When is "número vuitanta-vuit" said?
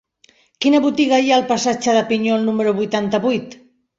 2.47-3.57